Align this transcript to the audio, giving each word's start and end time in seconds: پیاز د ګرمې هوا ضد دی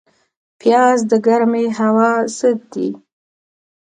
پیاز 0.59 0.99
د 1.11 1.13
ګرمې 1.25 1.65
هوا 1.79 2.11
ضد 2.37 2.59
دی 2.73 2.89